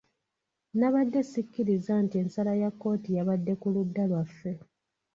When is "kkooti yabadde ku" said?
2.73-3.67